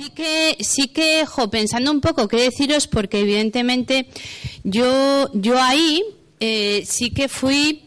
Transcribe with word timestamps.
Sí 0.00 0.08
que, 0.08 0.56
sí 0.60 0.88
que, 0.88 1.26
jo, 1.26 1.50
pensando 1.50 1.90
un 1.90 2.00
poco 2.00 2.26
qué 2.26 2.38
deciros, 2.38 2.86
porque 2.86 3.20
evidentemente 3.20 4.06
yo, 4.64 5.28
yo 5.34 5.62
ahí 5.62 6.02
eh, 6.40 6.84
sí 6.86 7.10
que 7.10 7.28
fui 7.28 7.82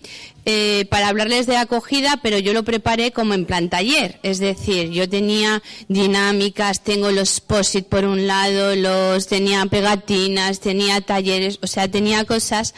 eh, 0.46 0.86
para 0.92 1.08
hablarles 1.08 1.48
de 1.48 1.58
acogida, 1.58 2.20
pero 2.22 2.38
yo 2.38 2.54
lo 2.54 2.64
preparé 2.64 3.12
como 3.14 3.34
en 3.34 3.46
plan 3.46 3.68
taller. 3.68 4.20
Es 4.22 4.38
decir, 4.38 4.92
yo 4.92 5.10
tenía 5.10 5.64
dinámicas, 5.88 6.84
tengo 6.84 7.10
los 7.10 7.40
posit 7.40 7.88
por 7.88 8.06
un 8.06 8.28
lado, 8.28 8.76
los 8.76 9.26
tenía 9.26 9.66
pegatinas, 9.66 10.60
tenía 10.60 11.02
talleres, 11.02 11.58
o 11.64 11.68
sea, 11.68 11.90
tenía 11.90 12.26
cosas 12.26 12.76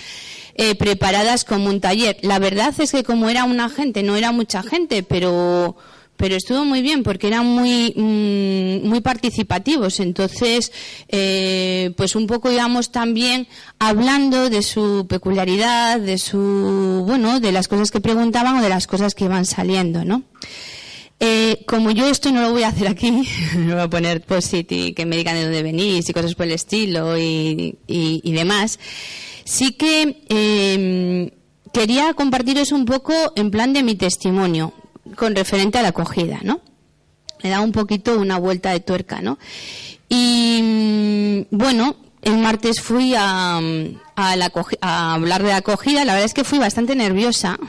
eh, 0.54 0.76
preparadas 0.76 1.44
como 1.44 1.68
un 1.68 1.82
taller. 1.82 2.20
La 2.22 2.40
verdad 2.40 2.74
es 2.80 2.94
que 2.94 3.04
como 3.04 3.28
era 3.28 3.44
una 3.44 3.68
gente, 3.68 4.02
no 4.02 4.16
era 4.16 4.32
mucha 4.32 4.64
gente, 4.64 5.04
pero 5.04 5.76
pero 6.18 6.36
estuvo 6.36 6.64
muy 6.66 6.82
bien 6.82 7.04
porque 7.04 7.28
eran 7.28 7.46
muy 7.46 7.94
mm, 7.96 8.88
muy 8.88 9.02
participativos. 9.02 10.00
Entonces 10.00 10.72
eh, 11.10 11.92
pues 11.98 12.16
un 12.16 12.28
poco 12.28 12.52
íbamos 12.52 12.92
también 12.92 13.48
hablando 13.80 14.50
de 14.50 14.62
su 14.62 15.06
peculiaridad 15.10 16.00
de 16.00 16.18
su 16.18 17.04
bueno 17.08 17.40
de 17.40 17.52
las 17.52 17.68
cosas 17.68 17.92
que 17.92 18.00
preguntaban 18.02 18.58
o 18.58 18.62
de 18.62 18.70
las 18.70 18.88
cosas 18.88 19.14
que 19.16 19.26
iban 19.26 19.46
saliendo 19.46 20.04
no 20.06 20.24
eh, 21.20 21.64
como 21.66 21.92
yo 21.92 22.08
esto 22.10 22.32
no 22.32 22.42
lo 22.42 22.52
voy 22.52 22.64
a 22.64 22.68
hacer 22.68 22.88
aquí, 22.90 23.10
me 23.56 23.74
voy 23.74 23.82
a 23.84 23.90
poner 23.90 24.22
post-it 24.22 24.70
y 24.72 24.94
que 24.94 25.06
me 25.06 25.16
digan 25.16 25.36
de 25.36 25.44
dónde 25.44 25.64
venís 25.64 26.10
y 26.10 26.14
cosas 26.14 26.36
por 26.36 26.46
el 26.46 26.52
estilo 26.52 27.18
y, 27.18 27.78
y- 27.88 28.20
y 28.24 28.32
demás, 28.34 28.80
sí 29.46 29.72
que 29.74 30.24
eh, 30.28 31.32
quería 31.72 32.14
compartiros 32.16 32.74
un 32.74 32.84
poco 32.86 33.14
en 33.38 33.50
plan 33.50 33.72
de 33.72 33.84
mi 33.84 33.96
testimonio 33.96 34.74
con 35.16 35.36
referente 35.36 35.78
a 35.78 35.82
la 35.82 35.90
acogida, 35.90 36.40
¿no? 36.44 36.62
Le 37.42 37.50
da 37.50 37.62
un 37.62 37.72
poquito 37.72 38.20
una 38.20 38.40
vuelta 38.40 38.72
de 38.72 38.80
tuerca, 38.80 39.22
¿no? 39.22 39.38
Y 40.10 40.62
mm, 41.52 41.56
bueno, 41.56 41.96
el 42.22 42.38
martes 42.38 42.82
fui 42.82 43.14
a, 43.16 43.60
a 44.16 44.36
la 44.36 44.52
a 44.82 45.14
hablar 45.14 45.44
de 45.44 45.50
la 45.50 45.58
acogida, 45.58 46.06
la 46.06 46.14
verdad 46.14 46.26
es 46.26 46.34
que 46.34 46.44
fui 46.44 46.58
bastante 46.58 46.96
nerviosa 46.96 47.60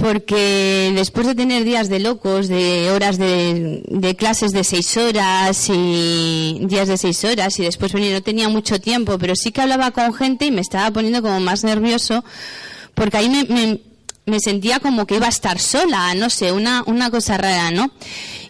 porque 0.00 0.92
después 0.94 1.26
de 1.26 1.34
tener 1.34 1.64
días 1.64 1.88
de 1.88 2.00
locos, 2.00 2.48
de 2.48 2.90
horas 2.90 3.18
de, 3.18 3.82
de 3.86 4.16
clases 4.16 4.52
de 4.52 4.64
seis 4.64 4.96
horas 4.96 5.68
y 5.68 6.58
días 6.62 6.88
de 6.88 6.96
seis 6.96 7.22
horas 7.24 7.58
y 7.58 7.64
después 7.64 7.92
venir, 7.92 8.12
no 8.12 8.22
tenía 8.22 8.48
mucho 8.48 8.80
tiempo, 8.80 9.18
pero 9.18 9.34
sí 9.36 9.52
que 9.52 9.60
hablaba 9.60 9.90
con 9.90 10.12
gente 10.14 10.46
y 10.46 10.50
me 10.50 10.60
estaba 10.62 10.90
poniendo 10.90 11.22
como 11.22 11.40
más 11.40 11.64
nervioso 11.64 12.24
porque 12.94 13.18
ahí 13.18 13.28
me, 13.28 13.44
me, 13.44 13.80
me 14.30 14.40
sentía 14.40 14.80
como 14.80 15.06
que 15.06 15.16
iba 15.16 15.26
a 15.26 15.30
estar 15.30 15.58
sola, 15.58 16.14
no 16.14 16.30
sé, 16.30 16.52
una, 16.52 16.82
una 16.86 17.10
cosa 17.10 17.36
rara, 17.36 17.70
¿no? 17.70 17.90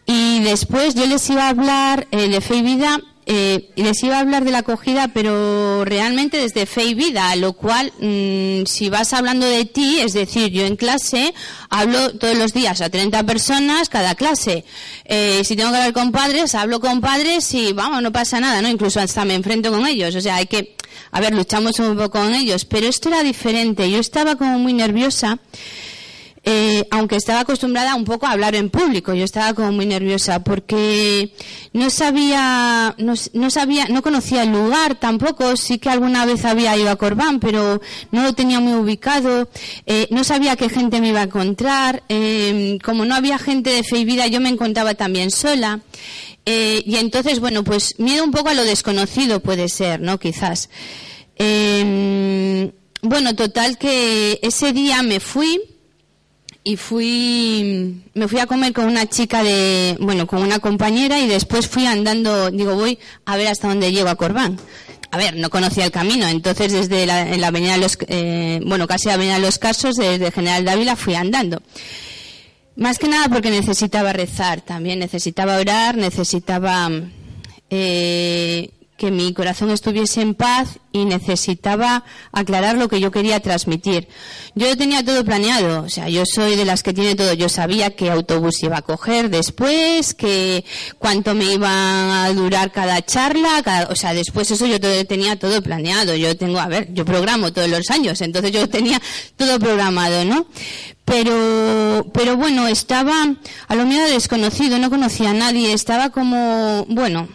Y 0.06 0.40
después 0.40 0.94
yo 0.94 1.06
les 1.06 1.28
iba 1.30 1.46
a 1.46 1.48
hablar 1.50 2.06
eh, 2.10 2.28
de 2.28 2.40
fe 2.40 2.56
y 2.56 2.62
vida 2.62 3.00
eh, 3.26 3.70
les 3.76 4.02
iba 4.02 4.16
a 4.16 4.20
hablar 4.20 4.44
de 4.44 4.50
la 4.50 4.58
acogida, 4.58 5.08
pero 5.08 5.84
realmente 5.84 6.38
desde 6.38 6.66
fe 6.66 6.84
y 6.84 6.94
vida, 6.94 7.34
lo 7.36 7.52
cual, 7.52 7.92
mm, 8.00 8.66
si 8.66 8.88
vas 8.88 9.12
hablando 9.12 9.46
de 9.46 9.66
ti, 9.66 10.00
es 10.00 10.14
decir, 10.14 10.50
yo 10.50 10.64
en 10.64 10.76
clase 10.76 11.34
hablo 11.68 12.12
todos 12.12 12.36
los 12.36 12.52
días 12.52 12.80
a 12.80 12.88
30 12.90 13.22
personas 13.24 13.88
cada 13.88 14.14
clase. 14.14 14.64
Eh, 15.04 15.42
si 15.44 15.54
tengo 15.54 15.70
que 15.70 15.76
hablar 15.76 15.92
con 15.92 16.12
padres, 16.12 16.54
hablo 16.54 16.80
con 16.80 17.00
padres 17.00 17.52
y 17.54 17.72
vamos, 17.72 18.02
no 18.02 18.10
pasa 18.10 18.40
nada, 18.40 18.62
¿no? 18.62 18.68
Incluso 18.68 19.00
hasta 19.00 19.24
me 19.24 19.34
enfrento 19.34 19.70
con 19.70 19.86
ellos, 19.86 20.14
o 20.14 20.20
sea, 20.20 20.36
hay 20.36 20.46
que, 20.46 20.76
a 21.12 21.20
ver, 21.20 21.34
luchamos 21.34 21.78
un 21.78 21.96
poco 21.96 22.10
con 22.10 22.34
ellos, 22.34 22.64
pero 22.64 22.88
esto 22.88 23.10
era 23.10 23.22
diferente, 23.22 23.90
yo 23.90 23.98
estaba 23.98 24.36
como 24.36 24.58
muy 24.58 24.72
nerviosa. 24.72 25.38
Eh, 26.42 26.86
aunque 26.90 27.16
estaba 27.16 27.40
acostumbrada 27.40 27.94
un 27.94 28.04
poco 28.04 28.26
a 28.26 28.30
hablar 28.30 28.54
en 28.54 28.70
público, 28.70 29.12
yo 29.12 29.24
estaba 29.24 29.52
como 29.52 29.72
muy 29.72 29.84
nerviosa 29.84 30.42
porque 30.42 31.34
no 31.74 31.90
sabía, 31.90 32.94
no, 32.96 33.12
no 33.34 33.50
sabía, 33.50 33.88
no 33.88 34.00
conocía 34.00 34.44
el 34.44 34.52
lugar 34.52 34.94
tampoco, 34.94 35.54
sí 35.58 35.78
que 35.78 35.90
alguna 35.90 36.24
vez 36.24 36.46
había 36.46 36.74
ido 36.78 36.90
a 36.90 36.96
Corbán, 36.96 37.40
pero 37.40 37.82
no 38.10 38.22
lo 38.22 38.32
tenía 38.32 38.58
muy 38.58 38.72
ubicado, 38.72 39.50
eh, 39.84 40.08
no 40.10 40.24
sabía 40.24 40.56
qué 40.56 40.70
gente 40.70 41.02
me 41.02 41.08
iba 41.08 41.20
a 41.20 41.24
encontrar, 41.24 42.04
eh, 42.08 42.78
como 42.82 43.04
no 43.04 43.14
había 43.14 43.38
gente 43.38 43.68
de 43.68 43.84
fe 43.84 43.98
y 43.98 44.04
vida, 44.06 44.26
yo 44.26 44.40
me 44.40 44.48
encontraba 44.48 44.94
también 44.94 45.30
sola. 45.30 45.80
Eh, 46.46 46.82
y 46.86 46.96
entonces, 46.96 47.38
bueno, 47.38 47.64
pues 47.64 47.98
miedo 47.98 48.24
un 48.24 48.30
poco 48.30 48.48
a 48.48 48.54
lo 48.54 48.64
desconocido 48.64 49.40
puede 49.40 49.68
ser, 49.68 50.00
¿no? 50.00 50.18
Quizás. 50.18 50.70
Eh, 51.36 52.72
bueno, 53.02 53.34
total 53.34 53.78
que 53.78 54.38
ese 54.42 54.72
día 54.72 55.02
me 55.02 55.20
fui 55.20 55.60
y 56.62 56.76
fui 56.76 58.02
me 58.14 58.28
fui 58.28 58.38
a 58.38 58.46
comer 58.46 58.72
con 58.72 58.84
una 58.86 59.06
chica 59.06 59.42
de 59.42 59.96
bueno 60.00 60.26
con 60.26 60.42
una 60.42 60.58
compañera 60.58 61.18
y 61.18 61.26
después 61.26 61.66
fui 61.68 61.86
andando 61.86 62.50
digo 62.50 62.74
voy 62.74 62.98
a 63.24 63.36
ver 63.36 63.48
hasta 63.48 63.68
dónde 63.68 63.92
llego 63.92 64.10
a 64.10 64.16
Corbán 64.16 64.58
a 65.10 65.16
ver 65.16 65.36
no 65.36 65.50
conocía 65.50 65.84
el 65.84 65.90
camino 65.90 66.26
entonces 66.28 66.72
desde 66.72 67.06
la, 67.06 67.22
en 67.22 67.40
la 67.40 67.48
avenida 67.48 67.76
los 67.76 67.98
eh, 68.08 68.60
bueno 68.64 68.86
casi 68.86 69.08
la 69.08 69.14
avenida 69.14 69.38
los 69.38 69.58
Casos 69.58 69.96
desde 69.96 70.30
General 70.30 70.64
Dávila 70.64 70.96
fui 70.96 71.14
andando. 71.14 71.62
Más 72.76 72.98
que 72.98 73.08
nada 73.08 73.28
porque 73.28 73.50
necesitaba 73.50 74.12
rezar 74.12 74.60
también 74.60 75.00
necesitaba 75.00 75.56
orar 75.56 75.96
necesitaba 75.96 76.90
eh, 77.68 78.70
que 79.00 79.10
mi 79.10 79.32
corazón 79.32 79.70
estuviese 79.70 80.20
en 80.20 80.34
paz 80.34 80.78
y 80.92 81.06
necesitaba 81.06 82.04
aclarar 82.32 82.76
lo 82.76 82.86
que 82.90 83.00
yo 83.00 83.10
quería 83.10 83.40
transmitir. 83.40 84.08
Yo 84.54 84.76
tenía 84.76 85.02
todo 85.02 85.24
planeado, 85.24 85.84
o 85.84 85.88
sea, 85.88 86.10
yo 86.10 86.24
soy 86.26 86.54
de 86.54 86.66
las 86.66 86.82
que 86.82 86.92
tiene 86.92 87.14
todo. 87.14 87.32
Yo 87.32 87.48
sabía 87.48 87.96
qué 87.96 88.10
autobús 88.10 88.62
iba 88.62 88.76
a 88.76 88.82
coger 88.82 89.30
después, 89.30 90.12
que 90.12 90.66
cuánto 90.98 91.34
me 91.34 91.46
iba 91.54 92.24
a 92.26 92.32
durar 92.34 92.72
cada 92.72 93.00
charla, 93.00 93.62
cada- 93.64 93.88
o 93.88 93.96
sea, 93.96 94.12
después 94.12 94.50
eso 94.50 94.66
yo 94.66 94.78
todo- 94.78 95.06
tenía 95.06 95.38
todo 95.38 95.62
planeado. 95.62 96.14
Yo 96.14 96.36
tengo, 96.36 96.60
a 96.60 96.66
ver, 96.68 96.92
yo 96.92 97.06
programo 97.06 97.54
todos 97.54 97.70
los 97.70 97.88
años, 97.90 98.20
entonces 98.20 98.52
yo 98.52 98.68
tenía 98.68 99.00
todo 99.38 99.58
programado, 99.58 100.26
¿no? 100.26 100.46
Pero, 101.06 102.06
pero 102.12 102.36
bueno, 102.36 102.68
estaba 102.68 103.34
a 103.66 103.74
lo 103.74 103.86
miedo 103.86 104.06
desconocido, 104.08 104.78
no 104.78 104.90
conocía 104.90 105.30
a 105.30 105.34
nadie, 105.34 105.72
estaba 105.72 106.10
como, 106.10 106.84
bueno, 106.88 107.28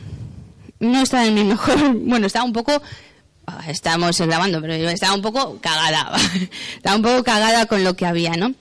no 0.80 1.02
estaba 1.02 1.26
en 1.26 1.34
mi 1.34 1.44
mejor, 1.44 1.94
bueno, 1.96 2.28
estaba 2.28 2.46
un 2.46 2.54
poco, 2.54 2.82
ah, 3.48 3.64
estábamos 3.68 4.20
grabando, 4.20 4.62
pero 4.62 4.76
yo 4.76 4.90
estaba 4.90 5.14
un 5.14 5.22
poco 5.22 5.60
cagada, 5.62 6.18
estaba 6.76 6.96
un 6.96 7.02
poco 7.02 7.24
cagada 7.24 7.66
con 7.66 7.84
lo 7.84 7.96
que 7.96 8.06
había, 8.06 8.32
¿no? 8.32 8.54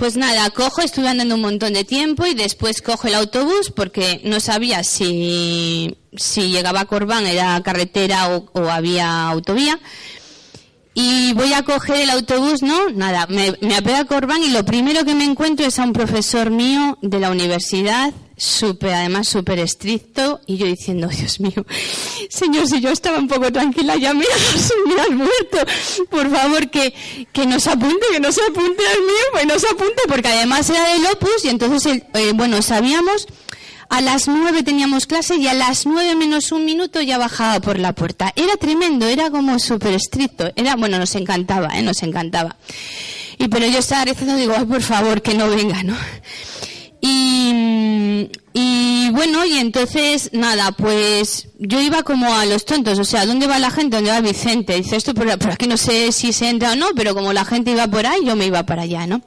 Pues 0.00 0.16
nada, 0.16 0.48
cojo, 0.48 0.80
estuve 0.80 1.08
andando 1.08 1.34
un 1.34 1.42
montón 1.42 1.74
de 1.74 1.84
tiempo 1.84 2.24
y 2.24 2.32
después 2.32 2.80
cojo 2.80 3.06
el 3.06 3.14
autobús 3.14 3.70
porque 3.70 4.22
no 4.24 4.40
sabía 4.40 4.82
si, 4.82 5.94
si 6.16 6.48
llegaba 6.48 6.80
a 6.80 6.84
Corbán 6.86 7.26
era 7.26 7.62
carretera 7.62 8.34
o, 8.34 8.48
o 8.54 8.70
había 8.70 9.28
autovía. 9.28 9.78
y 10.94 11.34
voy 11.34 11.52
a 11.52 11.64
coger 11.64 11.96
el 11.96 12.10
autobús, 12.10 12.62
¿no? 12.62 12.88
Nada, 12.88 13.26
me, 13.26 13.52
me 13.60 13.76
a 13.76 14.04
Corbán 14.06 14.42
y 14.42 14.48
lo 14.48 14.64
primero 14.64 15.04
que 15.04 15.14
me 15.14 15.24
encuentro 15.24 15.66
es 15.66 15.78
a 15.78 15.84
un 15.84 15.92
profesor 15.92 16.48
mío 16.48 16.96
de 17.02 17.20
la 17.20 17.30
universidad, 17.30 18.14
súper, 18.40 18.94
además 18.94 19.28
súper 19.28 19.58
estricto, 19.58 20.40
y 20.46 20.56
yo 20.56 20.66
diciendo, 20.66 21.08
Dios 21.08 21.40
mío, 21.40 21.66
señor, 22.30 22.66
si 22.66 22.80
yo 22.80 22.90
estaba 22.90 23.18
un 23.18 23.28
poco 23.28 23.52
tranquila, 23.52 23.96
ya 23.96 24.14
me 24.14 24.24
has 24.54 25.10
muerto, 25.10 25.58
por 26.08 26.30
favor, 26.30 26.70
que, 26.70 26.94
que 27.32 27.46
nos 27.46 27.66
apunte, 27.66 28.06
que 28.10 28.18
no 28.18 28.32
se 28.32 28.40
apunte 28.42 28.82
al 28.86 29.00
mío, 29.00 29.24
pues 29.32 29.46
no 29.46 29.58
se 29.58 29.68
apunte, 29.68 30.02
porque 30.08 30.28
además 30.28 30.70
era 30.70 30.84
de 30.88 31.06
Opus, 31.12 31.44
y 31.44 31.48
entonces, 31.48 32.02
eh, 32.14 32.32
bueno, 32.34 32.62
sabíamos 32.62 33.26
a 33.90 34.00
las 34.00 34.28
nueve 34.28 34.62
teníamos 34.62 35.06
clase 35.06 35.36
y 35.36 35.48
a 35.48 35.52
las 35.52 35.84
nueve 35.84 36.14
menos 36.14 36.52
un 36.52 36.64
minuto 36.64 37.02
ya 37.02 37.18
bajaba 37.18 37.60
por 37.60 37.78
la 37.78 37.92
puerta. 37.92 38.32
Era 38.36 38.56
tremendo, 38.56 39.06
era 39.06 39.30
como 39.30 39.58
súper 39.58 39.94
estricto. 39.94 40.52
Era, 40.54 40.76
bueno, 40.76 40.96
nos 40.96 41.16
encantaba, 41.16 41.76
¿eh? 41.76 41.82
Nos 41.82 42.04
encantaba. 42.04 42.56
Y 43.36 43.48
pero 43.48 43.66
yo 43.66 43.80
estaba 43.80 44.04
rezando, 44.04 44.36
digo, 44.36 44.54
por 44.66 44.82
favor, 44.82 45.22
que 45.22 45.34
no 45.34 45.50
venga, 45.50 45.82
¿no? 45.82 45.96
Y, 49.10 49.12
bueno, 49.12 49.44
y 49.44 49.58
entonces, 49.58 50.30
nada, 50.32 50.70
pues 50.70 51.48
yo 51.58 51.80
iba 51.80 52.04
como 52.04 52.32
a 52.32 52.46
los 52.46 52.64
tontos, 52.64 52.96
o 53.00 53.04
sea, 53.04 53.26
¿dónde 53.26 53.48
va 53.48 53.58
la 53.58 53.72
gente? 53.72 53.96
¿Dónde 53.96 54.12
va 54.12 54.20
Vicente? 54.20 54.76
Dice, 54.76 54.94
esto 54.94 55.14
por, 55.14 55.36
por 55.36 55.50
aquí 55.50 55.66
no 55.66 55.76
sé 55.76 56.12
si 56.12 56.32
se 56.32 56.48
entra 56.48 56.74
o 56.74 56.76
no, 56.76 56.86
pero 56.94 57.12
como 57.12 57.32
la 57.32 57.44
gente 57.44 57.72
iba 57.72 57.88
por 57.88 58.06
ahí, 58.06 58.24
yo 58.24 58.36
me 58.36 58.46
iba 58.46 58.62
para 58.62 58.82
allá, 58.82 59.08
¿no? 59.08 59.20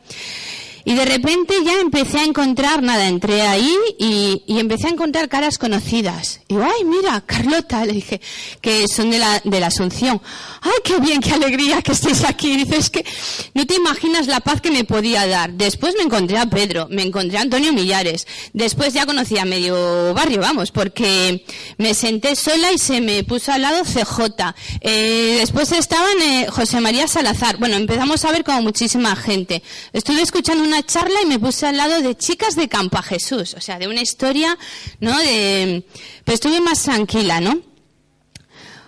Y 0.85 0.95
de 0.95 1.05
repente 1.05 1.53
ya 1.65 1.79
empecé 1.79 2.19
a 2.19 2.23
encontrar, 2.23 2.81
nada, 2.81 3.07
entré 3.07 3.41
ahí 3.41 3.73
y, 3.97 4.43
y, 4.47 4.59
empecé 4.59 4.87
a 4.87 4.91
encontrar 4.91 5.29
caras 5.29 5.57
conocidas. 5.57 6.41
Y 6.47 6.55
ay, 6.55 6.83
mira, 6.85 7.21
Carlota, 7.25 7.85
le 7.85 7.93
dije, 7.93 8.19
que 8.61 8.87
son 8.87 9.11
de 9.11 9.19
la, 9.19 9.41
de 9.43 9.59
la 9.59 9.67
Asunción. 9.67 10.21
Ay, 10.61 10.71
qué 10.83 10.99
bien, 10.99 11.21
qué 11.21 11.33
alegría 11.33 11.81
que 11.81 11.93
estéis 11.93 12.23
aquí. 12.23 12.53
Y 12.53 12.65
dices 12.65 12.89
que 12.89 13.05
no 13.53 13.65
te 13.65 13.75
imaginas 13.75 14.27
la 14.27 14.41
paz 14.41 14.61
que 14.61 14.71
me 14.71 14.83
podía 14.83 15.25
dar. 15.25 15.53
Después 15.53 15.95
me 15.97 16.03
encontré 16.03 16.37
a 16.37 16.47
Pedro, 16.47 16.87
me 16.89 17.03
encontré 17.03 17.37
a 17.37 17.41
Antonio 17.41 17.71
Millares. 17.71 18.27
Después 18.53 18.93
ya 18.93 19.05
conocí 19.05 19.37
a 19.37 19.45
medio 19.45 20.13
barrio, 20.13 20.41
vamos, 20.41 20.71
porque 20.71 21.45
me 21.77 21.93
senté 21.93 22.35
sola 22.35 22.71
y 22.71 22.77
se 22.77 23.01
me 23.01 23.23
puso 23.23 23.51
al 23.51 23.61
lado 23.61 23.83
CJ. 23.83 24.53
Eh, 24.81 25.37
después 25.39 25.71
estaban 25.71 26.21
eh, 26.21 26.47
José 26.49 26.81
María 26.81 27.07
Salazar. 27.07 27.57
Bueno, 27.57 27.75
empezamos 27.75 28.23
a 28.25 28.31
ver 28.31 28.43
como 28.43 28.61
muchísima 28.61 29.15
gente. 29.15 29.63
Estuve 29.93 30.21
escuchando 30.21 30.63
una 30.63 30.72
charla 30.81 31.21
y 31.21 31.27
me 31.27 31.37
puse 31.37 31.67
al 31.67 31.77
lado 31.77 32.01
de 32.01 32.15
chicas 32.15 32.55
de 32.55 32.67
Campa 32.67 33.03
Jesús, 33.03 33.53
o 33.55 33.61
sea, 33.61 33.77
de 33.77 33.87
una 33.87 34.01
historia, 34.01 34.57
¿no? 34.99 35.17
De, 35.19 35.85
pero 36.23 36.33
estuve 36.33 36.59
más 36.61 36.81
tranquila, 36.81 37.39
¿no? 37.39 37.59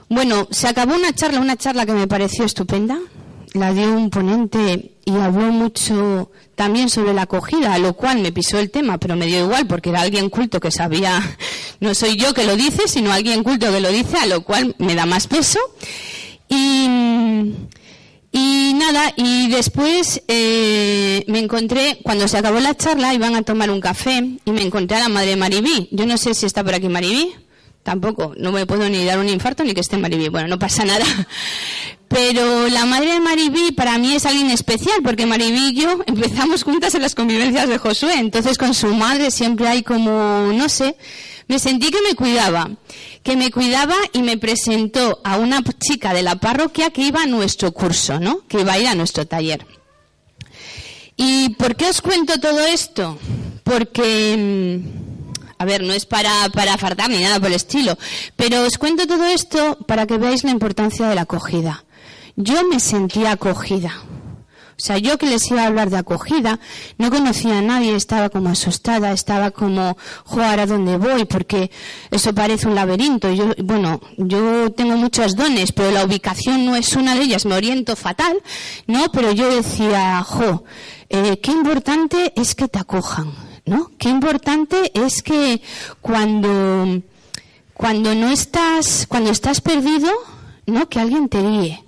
Bueno, 0.10 0.48
se 0.52 0.68
acabó 0.68 0.96
una 0.96 1.14
charla, 1.14 1.40
una 1.40 1.58
charla 1.58 1.86
que 1.86 1.94
me 1.94 2.08
pareció 2.08 2.46
estupenda. 2.46 3.00
La 3.54 3.74
dio 3.74 3.94
un 3.94 4.10
ponente 4.10 4.98
y 5.06 5.12
habló 5.12 5.52
mucho 5.52 6.32
también 6.56 6.90
sobre 6.90 7.14
la 7.14 7.24
acogida, 7.24 7.74
a 7.74 7.80
lo 7.80 7.94
cual 7.94 8.20
me 8.20 8.32
pisó 8.32 8.60
el 8.60 8.72
tema, 8.72 8.98
pero 8.98 9.16
me 9.16 9.28
dio 9.28 9.46
igual 9.46 9.68
porque 9.68 9.90
era 9.90 10.02
alguien 10.02 10.30
culto 10.30 10.60
que 10.60 10.72
sabía, 10.72 11.22
no 11.80 11.94
soy 11.94 12.18
yo 12.18 12.34
que 12.34 12.46
lo 12.46 12.56
dice, 12.56 12.88
sino 12.88 13.12
alguien 13.12 13.44
culto 13.44 13.72
que 13.72 13.80
lo 13.80 13.90
dice, 13.90 14.18
a 14.18 14.26
lo 14.26 14.42
cual 14.42 14.76
me 14.78 14.96
da 14.96 15.06
más 15.06 15.28
peso. 15.28 15.60
Y, 16.50 16.88
y 18.38 18.74
nada, 18.74 19.14
y 19.16 19.48
después 19.48 20.22
eh, 20.28 21.24
me 21.28 21.40
encontré, 21.40 22.00
cuando 22.04 22.28
se 22.28 22.38
acabó 22.38 22.60
la 22.60 22.76
charla, 22.76 23.14
iban 23.14 23.34
a 23.34 23.44
tomar 23.44 23.72
un 23.72 23.80
café 23.80 24.30
y 24.44 24.52
me 24.52 24.62
encontré 24.62 24.98
a 24.98 25.00
la 25.00 25.08
madre 25.08 25.38
Maribí. 25.38 25.88
Yo 25.92 26.06
no 26.06 26.18
sé 26.18 26.34
si 26.34 26.46
está 26.46 26.62
por 26.62 26.74
aquí 26.74 26.90
Maribí, 26.90 27.34
tampoco, 27.82 28.34
no 28.38 28.52
me 28.52 28.66
puedo 28.66 28.90
ni 28.90 29.06
dar 29.06 29.20
un 29.20 29.30
infarto 29.30 29.64
ni 29.64 29.74
que 29.74 29.80
esté 29.80 29.98
Maribí. 29.98 30.28
Bueno, 30.28 30.50
no 30.50 30.60
pasa 30.60 30.84
nada. 30.86 31.06
Pero 32.10 32.68
la 32.68 32.86
madre 32.86 33.14
de 33.14 33.20
Maribí 33.22 33.72
para 33.72 33.98
mí 34.00 34.16
es 34.16 34.26
alguien 34.26 34.52
especial, 34.52 34.98
porque 35.02 35.26
Maribí 35.26 35.70
y 35.70 35.76
yo 35.76 36.00
empezamos 36.06 36.64
juntas 36.64 36.94
en 36.94 37.04
las 37.04 37.16
convivencias 37.16 37.70
de 37.70 37.78
Josué. 37.78 38.16
Entonces 38.16 38.58
con 38.58 38.74
su 38.74 38.94
madre 38.94 39.32
siempre 39.32 39.70
hay 39.70 39.82
como, 39.82 40.52
no 40.54 40.68
sé, 40.68 40.98
me 41.48 41.58
sentí 41.58 41.90
que 41.90 42.02
me 42.02 42.16
cuidaba, 42.16 42.70
que 43.26 43.36
me 43.36 43.50
cuidaba 43.50 43.96
y 44.14 44.22
me 44.22 44.38
presentó 44.38 45.20
a 45.24 45.38
una 45.38 45.64
chica 45.80 46.14
de 46.14 46.22
la 46.22 46.36
parroquia 46.36 46.92
que 46.92 47.02
iba 47.02 47.24
a 47.24 47.26
nuestro 47.26 47.72
curso, 47.72 48.20
¿no? 48.20 48.42
Que 48.48 48.62
iba 48.62 48.74
a 48.74 48.80
ir 48.80 48.88
a 48.88 48.94
nuestro 48.94 49.26
taller. 49.26 49.66
¿Y 51.18 51.50
por 51.56 51.76
qué 51.76 51.90
os 51.90 52.02
cuento 52.02 52.40
todo 52.40 52.60
esto? 52.60 53.18
Porque, 53.64 54.36
mm, 54.38 55.54
a 55.58 55.66
ver, 55.66 55.82
no 55.82 55.94
es 55.94 56.06
para, 56.06 56.50
para 56.54 56.78
fartar 56.78 57.10
ni 57.10 57.20
nada 57.20 57.40
por 57.40 57.48
el 57.48 57.56
estilo, 57.56 57.98
pero 58.36 58.62
os 58.62 58.78
cuento 58.78 59.08
todo 59.08 59.26
esto 59.26 59.80
para 59.88 60.06
que 60.06 60.20
veáis 60.20 60.44
la 60.44 60.52
importancia 60.52 61.08
de 61.08 61.16
la 61.16 61.22
acogida. 61.22 61.84
Yo 62.36 62.64
me 62.70 62.80
sentía 62.80 63.32
acogida. 63.32 64.04
O 64.78 64.82
sea, 64.86 64.98
yo 64.98 65.18
que 65.18 65.26
les 65.26 65.50
iba 65.50 65.64
a 65.64 65.68
hablar 65.68 65.90
de 65.90 65.98
acogida, 65.98 66.60
no 66.98 67.10
conocía 67.10 67.60
a 67.60 67.62
nadie, 67.62 67.96
estaba 67.96 68.30
como 68.30 68.50
asustada, 68.50 69.14
estaba 69.14 69.52
como, 69.52 69.96
jugar 70.26 70.60
¿a 70.60 70.66
dónde 70.66 70.98
voy? 70.98 71.24
Porque 71.24 71.72
eso 72.12 72.36
parece 72.36 72.68
un 72.68 72.76
laberinto. 72.76 73.32
Yo, 73.32 73.54
bueno, 73.64 74.02
yo 74.18 74.70
tengo 74.74 74.98
muchos 74.98 75.38
dones, 75.38 75.72
pero 75.72 75.92
la 75.92 76.04
ubicación 76.04 76.66
no 76.66 76.76
es 76.76 76.94
una 76.94 77.16
de 77.16 77.22
ellas, 77.22 77.46
me 77.46 77.56
oriento 77.56 77.96
fatal, 77.96 78.38
¿no? 78.86 79.10
Pero 79.14 79.32
yo 79.32 79.50
decía, 79.50 80.22
jo, 80.24 80.66
eh, 81.10 81.40
qué 81.42 81.52
importante 81.52 82.34
es 82.36 82.54
que 82.54 82.68
te 82.68 82.80
acojan, 82.80 83.34
¿no? 83.66 83.92
Qué 83.98 84.10
importante 84.10 84.92
es 84.94 85.24
que 85.24 85.62
cuando, 86.02 87.02
cuando 87.74 88.14
no 88.14 88.30
estás, 88.30 89.06
cuando 89.08 89.30
estás 89.30 89.62
perdido, 89.62 90.10
¿no? 90.66 90.90
Que 90.90 91.00
alguien 91.00 91.30
te 91.30 91.42
guíe 91.42 91.85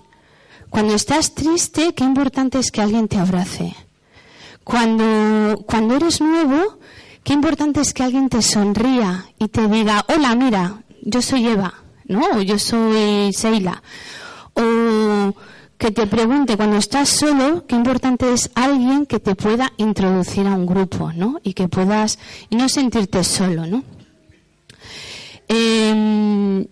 cuando 0.69 0.93
estás 0.95 1.33
triste, 1.33 1.93
qué 1.93 2.03
importante 2.03 2.59
es 2.59 2.71
que 2.71 2.81
alguien 2.81 3.07
te 3.07 3.17
abrace. 3.17 3.75
Cuando, 4.63 5.63
cuando 5.65 5.95
eres 5.95 6.19
nuevo, 6.21 6.79
qué 7.23 7.33
importante 7.33 7.81
es 7.81 7.93
que 7.93 8.03
alguien 8.03 8.29
te 8.29 8.41
sonría 8.41 9.25
y 9.39 9.47
te 9.47 9.67
diga, 9.67 10.05
hola, 10.09 10.35
mira, 10.35 10.83
yo 11.01 11.21
soy 11.21 11.47
Eva, 11.47 11.73
¿no? 12.05 12.21
O 12.35 12.41
yo 12.41 12.59
soy 12.59 13.31
Seila. 13.33 13.81
O 14.53 15.33
que 15.77 15.91
te 15.91 16.07
pregunte 16.07 16.57
cuando 16.57 16.77
estás 16.77 17.09
solo, 17.09 17.65
qué 17.65 17.75
importante 17.75 18.33
es 18.33 18.49
alguien 18.55 19.05
que 19.05 19.19
te 19.19 19.35
pueda 19.35 19.71
introducir 19.77 20.47
a 20.47 20.55
un 20.55 20.65
grupo, 20.65 21.13
¿no? 21.13 21.39
Y 21.43 21.53
que 21.53 21.67
puedas, 21.67 22.19
y 22.49 22.55
no 22.55 22.67
sentirte 22.67 23.23
solo, 23.23 23.65
¿no? 23.65 23.83
Eh, 25.47 26.67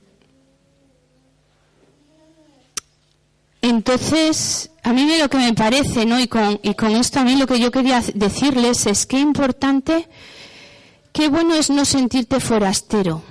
Entonces, 3.66 4.70
a 4.84 4.94
mí 4.94 5.12
lo 5.20 5.28
que 5.28 5.38
me 5.38 5.52
parece, 5.54 6.06
¿no? 6.06 6.20
Y 6.20 6.28
con, 6.28 6.60
esto 6.96 7.20
a 7.20 7.24
mí 7.24 7.36
lo 7.36 7.48
que 7.48 7.60
yo 7.60 7.72
quería 7.72 8.00
decirles 8.14 8.86
es 8.86 9.08
que 9.08 9.18
importante, 9.18 10.08
qué 11.12 11.30
bueno 11.30 11.56
es 11.56 11.72
no 11.72 11.84
sentirte 11.84 12.40
forastero, 12.40 13.24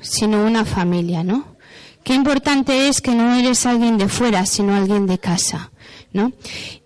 sino 0.00 0.42
una 0.42 0.64
familia, 0.64 1.22
¿no? 1.22 1.56
Qué 2.02 2.14
importante 2.14 2.88
es 2.88 3.02
que 3.02 3.14
no 3.14 3.34
eres 3.34 3.66
alguien 3.66 3.98
de 3.98 4.08
fuera, 4.08 4.46
sino 4.46 4.74
alguien 4.74 5.06
de 5.06 5.18
casa, 5.18 5.70
¿no? 6.14 6.32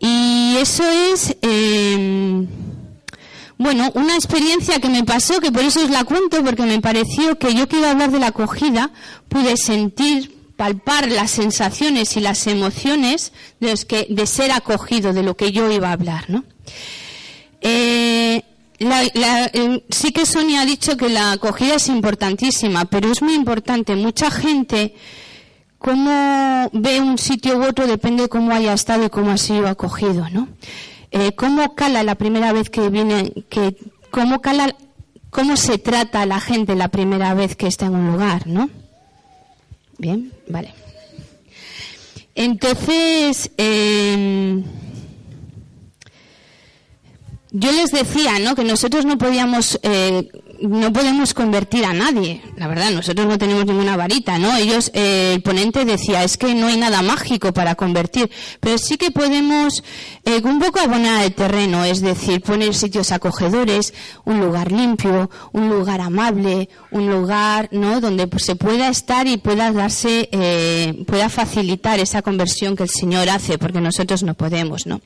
Y 0.00 0.56
eso 0.58 0.82
es, 0.82 1.36
eh, 1.40 2.48
bueno, 3.58 3.92
una 3.94 4.16
experiencia 4.16 4.80
que 4.80 4.88
me 4.88 5.04
pasó, 5.04 5.38
que 5.40 5.52
por 5.52 5.62
eso 5.62 5.84
os 5.84 5.90
la 5.90 6.02
cuento, 6.02 6.42
porque 6.42 6.64
me 6.64 6.80
pareció 6.80 7.38
que 7.38 7.54
yo 7.54 7.68
que 7.68 7.76
iba 7.78 7.86
a 7.86 7.90
hablar 7.92 8.10
de 8.10 8.18
la 8.18 8.28
acogida, 8.28 8.90
pude 9.28 9.56
sentir 9.56 10.37
palpar 10.58 11.08
las 11.08 11.30
sensaciones 11.30 12.16
y 12.16 12.20
las 12.20 12.48
emociones 12.48 13.32
de, 13.60 13.70
los 13.70 13.84
que, 13.84 14.08
de 14.10 14.26
ser 14.26 14.50
acogido, 14.50 15.12
de 15.12 15.22
lo 15.22 15.36
que 15.36 15.52
yo 15.52 15.70
iba 15.70 15.90
a 15.90 15.92
hablar, 15.92 16.28
¿no? 16.28 16.44
Eh, 17.60 18.42
eh, 18.80 19.84
sí 19.88 20.10
que 20.10 20.26
Sonia 20.26 20.62
ha 20.62 20.66
dicho 20.66 20.96
que 20.96 21.08
la 21.10 21.30
acogida 21.30 21.76
es 21.76 21.88
importantísima, 21.88 22.86
pero 22.86 23.08
es 23.12 23.22
muy 23.22 23.34
importante. 23.34 23.94
Mucha 23.94 24.32
gente, 24.32 24.96
cómo 25.78 26.68
ve 26.72 27.00
un 27.00 27.18
sitio 27.18 27.56
u 27.58 27.62
otro 27.62 27.86
depende 27.86 28.24
de 28.24 28.28
cómo 28.28 28.52
haya 28.52 28.72
estado 28.72 29.04
y 29.04 29.10
cómo 29.10 29.30
ha 29.30 29.38
sido 29.38 29.68
acogido, 29.68 30.28
¿no? 30.30 30.48
Eh, 31.12 31.36
cómo 31.36 31.76
cala 31.76 32.02
la 32.02 32.16
primera 32.16 32.52
vez 32.52 32.68
que 32.68 32.88
viene, 32.88 33.32
cómo 34.10 34.40
cala, 34.40 34.74
cómo 35.30 35.56
se 35.56 35.78
trata 35.78 36.22
a 36.22 36.26
la 36.26 36.40
gente 36.40 36.74
la 36.74 36.88
primera 36.88 37.32
vez 37.34 37.54
que 37.54 37.68
está 37.68 37.86
en 37.86 37.94
un 37.94 38.10
lugar, 38.10 38.48
¿no? 38.48 38.68
Bien, 39.98 40.32
vale. 40.48 40.72
Entonces, 42.36 43.50
em, 43.56 44.62
yo 47.50 47.72
les 47.72 47.90
decía, 47.90 48.38
¿no? 48.38 48.54
Que 48.54 48.62
nosotros 48.62 49.04
no 49.04 49.18
podíamos, 49.18 49.80
eh, 49.82 50.28
no 50.60 50.92
podemos 50.92 51.34
convertir 51.34 51.84
a 51.84 51.92
nadie. 51.92 52.42
La 52.56 52.66
verdad, 52.66 52.90
nosotros 52.90 53.26
no 53.26 53.38
tenemos 53.38 53.66
ninguna 53.66 53.96
varita, 53.96 54.38
¿no? 54.38 54.56
Ellos, 54.56 54.90
eh, 54.94 55.32
el 55.34 55.42
ponente 55.42 55.84
decía, 55.84 56.24
es 56.24 56.36
que 56.36 56.54
no 56.54 56.66
hay 56.66 56.76
nada 56.76 57.02
mágico 57.02 57.52
para 57.52 57.74
convertir, 57.74 58.30
pero 58.60 58.78
sí 58.78 58.96
que 58.96 59.10
podemos 59.10 59.82
eh, 60.24 60.40
un 60.42 60.58
poco 60.58 60.80
abonar 60.80 61.24
el 61.24 61.34
terreno, 61.34 61.84
es 61.84 62.00
decir, 62.00 62.40
poner 62.40 62.74
sitios 62.74 63.12
acogedores, 63.12 63.94
un 64.24 64.40
lugar 64.40 64.72
limpio, 64.72 65.30
un 65.52 65.68
lugar 65.68 66.00
amable, 66.00 66.68
un 66.90 67.08
lugar, 67.08 67.68
¿no? 67.72 68.00
Donde 68.00 68.26
pues, 68.26 68.44
se 68.44 68.56
pueda 68.56 68.88
estar 68.88 69.26
y 69.26 69.36
pueda 69.36 69.72
darse, 69.72 70.28
eh, 70.32 71.04
pueda 71.06 71.28
facilitar 71.28 72.00
esa 72.00 72.22
conversión 72.22 72.76
que 72.76 72.84
el 72.84 72.90
Señor 72.90 73.28
hace, 73.28 73.58
porque 73.58 73.80
nosotros 73.80 74.22
no 74.22 74.34
podemos, 74.34 74.86
¿no? 74.86 75.00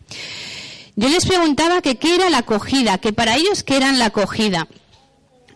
Yo 0.95 1.09
les 1.09 1.25
preguntaba 1.25 1.81
que 1.81 1.97
qué 1.97 2.15
era 2.15 2.29
la 2.29 2.39
acogida, 2.39 2.99
que 2.99 3.13
para 3.13 3.37
ellos 3.37 3.63
qué 3.63 3.77
era 3.79 3.93
la 3.93 4.07
acogida. 4.07 4.69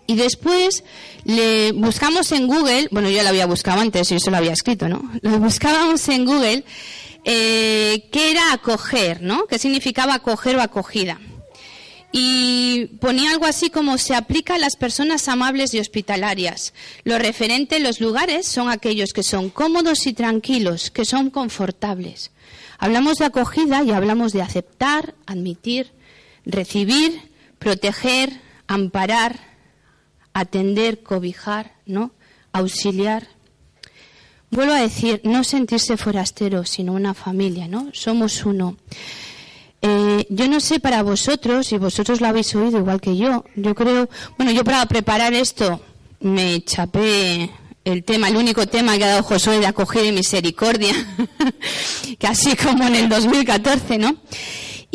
Y 0.07 0.15
después 0.15 0.85
le 1.25 1.73
buscamos 1.73 2.31
en 2.33 2.47
Google, 2.47 2.89
bueno, 2.91 3.11
yo 3.11 3.23
lo 3.23 3.29
había 3.29 3.47
buscado 3.47 3.81
antes 3.81 4.11
y 4.13 4.17
eso 4.17 4.31
lo 4.31 4.37
había 4.37 4.53
escrito, 4.53 4.89
¿no? 4.89 5.11
Lo 5.23 5.39
buscábamos 5.39 6.09
en 6.09 6.25
Google 6.25 6.65
eh, 7.25 8.09
qué 8.13 8.31
era 8.31 8.53
acoger, 8.53 9.21
¿no? 9.21 9.47
¿Qué 9.47 9.59
significaba 9.59 10.15
acoger 10.15 10.57
o 10.57 10.63
acogida? 10.63 11.19
Y 12.13 12.87
ponía 13.01 13.33
algo 13.33 13.47
así 13.47 13.69
como 13.69 13.99
se 13.99 14.15
aplica 14.15 14.55
a 14.55 14.59
las 14.59 14.77
personas 14.77 15.27
amables 15.27 15.75
y 15.75 15.81
hospitalarias. 15.81 16.73
Lo 17.03 17.19
referente, 17.19 17.81
los 17.81 18.01
lugares 18.01 18.47
son 18.47 18.71
aquellos 18.71 19.13
que 19.13 19.25
son 19.25 19.51
cómodos 19.51 20.07
y 20.07 20.13
tranquilos, 20.13 20.93
que 20.93 21.05
son 21.05 21.31
confortables. 21.31 22.31
Hablamos 22.79 23.19
de 23.19 23.25
acogida 23.25 23.83
y 23.83 23.91
hablamos 23.91 24.33
de 24.33 24.43
aceptar, 24.43 25.15
admitir, 25.27 25.93
recibir, 26.45 27.21
proteger, 27.59 28.41
amparar, 28.69 29.56
atender, 30.37 31.03
cobijar, 31.03 31.73
¿no? 31.87 32.13
Auxiliar. 32.53 33.27
Vuelvo 34.51 34.75
a 34.75 34.81
decir, 34.81 35.23
no 35.25 35.45
sentirse 35.45 35.97
forastero, 35.97 36.67
sino 36.67 36.93
una 36.93 37.15
familia, 37.15 37.69
¿no? 37.69 37.89
Somos 37.95 38.45
uno. 38.45 38.77
Eh, 39.81 40.27
yo 40.29 40.47
no 40.47 40.61
sé 40.61 40.79
para 40.79 41.03
vosotros, 41.03 41.73
y 41.73 41.79
vosotros 41.79 42.21
lo 42.21 42.27
habéis 42.27 42.55
oído 42.55 42.79
igual 42.79 43.01
que 43.01 43.17
yo, 43.17 43.45
yo 43.55 43.75
creo, 43.75 44.11
bueno, 44.37 44.53
yo 44.53 44.63
para 44.63 44.85
preparar 44.87 45.33
esto 45.33 45.81
me 46.21 46.63
chapé 46.65 47.51
el 47.85 48.05
tema, 48.05 48.29
el 48.29 48.37
único 48.37 48.67
tema 48.67 48.99
que 48.99 49.05
ha 49.05 49.09
dado 49.09 49.23
Josué 49.23 49.59
de 49.59 49.67
acoger 49.67 50.05
y 50.05 50.13
misericordia, 50.13 50.93
casi 52.19 52.57
como 52.57 52.87
en 52.87 52.95
el 52.95 53.09
2014, 53.09 53.97
¿no? 53.97 54.17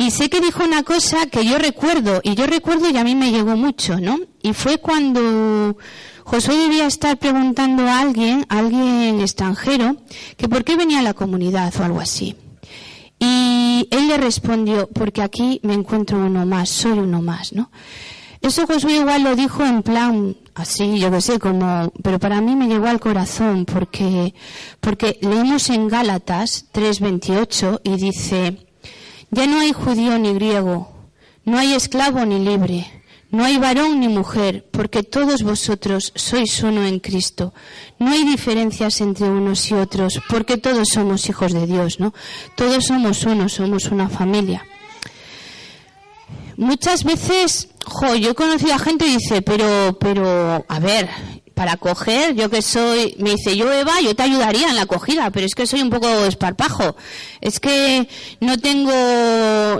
Y 0.01 0.09
sé 0.09 0.31
que 0.31 0.41
dijo 0.41 0.63
una 0.63 0.81
cosa 0.81 1.27
que 1.27 1.45
yo 1.45 1.59
recuerdo, 1.59 2.21
y 2.23 2.33
yo 2.33 2.47
recuerdo 2.47 2.89
y 2.89 2.97
a 2.97 3.03
mí 3.03 3.13
me 3.13 3.29
llegó 3.29 3.55
mucho, 3.55 3.99
¿no? 3.99 4.17
Y 4.41 4.53
fue 4.53 4.79
cuando 4.79 5.77
Josué 6.23 6.57
debía 6.57 6.87
estar 6.87 7.19
preguntando 7.19 7.83
a 7.87 7.99
alguien, 7.99 8.47
a 8.49 8.57
alguien 8.57 9.21
extranjero, 9.21 9.97
que 10.37 10.49
por 10.49 10.63
qué 10.63 10.75
venía 10.75 11.01
a 11.01 11.03
la 11.03 11.13
comunidad 11.13 11.71
o 11.79 11.83
algo 11.83 11.99
así. 11.99 12.35
Y 13.19 13.87
él 13.91 14.07
le 14.07 14.17
respondió, 14.17 14.89
porque 14.89 15.21
aquí 15.21 15.59
me 15.61 15.75
encuentro 15.75 16.17
uno 16.17 16.47
más, 16.47 16.69
soy 16.69 16.97
uno 16.97 17.21
más, 17.21 17.53
¿no? 17.53 17.69
Eso 18.41 18.65
Josué 18.65 18.93
igual 18.93 19.21
lo 19.21 19.35
dijo 19.35 19.63
en 19.63 19.83
plan 19.83 20.35
así, 20.55 20.97
yo 20.97 21.11
qué 21.11 21.21
sé, 21.21 21.37
como, 21.37 21.93
pero 22.01 22.17
para 22.17 22.41
mí 22.41 22.55
me 22.55 22.67
llegó 22.67 22.87
al 22.87 22.99
corazón 22.99 23.65
porque, 23.65 24.33
porque 24.79 25.19
leemos 25.21 25.69
en 25.69 25.87
Gálatas 25.87 26.65
3:28 26.73 27.81
y 27.83 27.97
dice, 27.97 28.70
ya 29.31 29.47
no 29.47 29.59
hay 29.59 29.73
judío 29.73 30.17
ni 30.19 30.33
griego, 30.33 30.91
no 31.45 31.57
hay 31.57 31.73
esclavo 31.73 32.25
ni 32.25 32.39
libre, 32.39 32.85
no 33.31 33.43
hay 33.43 33.57
varón 33.57 33.99
ni 33.99 34.07
mujer, 34.07 34.67
porque 34.71 35.03
todos 35.03 35.41
vosotros 35.43 36.11
sois 36.15 36.61
uno 36.63 36.85
en 36.85 36.99
Cristo. 36.99 37.53
No 37.97 38.11
hay 38.11 38.25
diferencias 38.25 38.99
entre 39.01 39.29
unos 39.29 39.71
y 39.71 39.73
otros, 39.73 40.19
porque 40.29 40.57
todos 40.57 40.89
somos 40.89 41.27
hijos 41.29 41.53
de 41.53 41.65
Dios, 41.65 41.99
¿no? 41.99 42.13
Todos 42.55 42.85
somos 42.85 43.23
uno, 43.23 43.47
somos 43.47 43.85
una 43.85 44.09
familia 44.09 44.65
muchas 46.61 47.03
veces, 47.03 47.69
jo, 47.85 48.15
yo 48.15 48.31
he 48.31 48.35
conocido 48.35 48.73
a 48.73 48.79
gente 48.79 49.05
y 49.05 49.17
dice, 49.17 49.41
pero, 49.41 49.97
pero, 49.99 50.63
a 50.67 50.79
ver, 50.79 51.09
para 51.61 51.77
coger, 51.77 52.33
yo 52.33 52.49
que 52.49 52.63
soy, 52.63 53.15
me 53.19 53.35
dice, 53.35 53.55
yo 53.55 53.71
Eva, 53.71 54.01
yo 54.01 54.15
te 54.15 54.23
ayudaría 54.23 54.69
en 54.69 54.75
la 54.75 54.81
acogida, 54.81 55.29
pero 55.29 55.45
es 55.45 55.53
que 55.53 55.67
soy 55.67 55.83
un 55.83 55.91
poco 55.91 56.07
esparpajo, 56.25 56.95
es 57.39 57.59
que 57.59 58.09
no 58.39 58.57
tengo, 58.57 58.91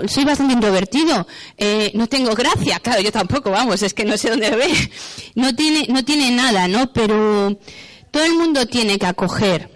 soy 0.06 0.24
bastante 0.24 0.52
introvertido, 0.54 1.26
eh, 1.58 1.90
no 1.94 2.06
tengo 2.06 2.36
gracia, 2.36 2.78
claro, 2.78 3.00
yo 3.00 3.10
tampoco, 3.10 3.50
vamos, 3.50 3.82
es 3.82 3.94
que 3.94 4.04
no 4.04 4.16
sé 4.16 4.30
dónde 4.30 4.50
ve, 4.50 4.68
no 5.34 5.56
tiene, 5.56 5.88
no 5.88 6.04
tiene 6.04 6.30
nada, 6.30 6.68
¿no? 6.68 6.92
Pero 6.92 7.58
todo 8.12 8.24
el 8.24 8.34
mundo 8.34 8.64
tiene 8.68 8.96
que 8.96 9.06
acoger, 9.06 9.68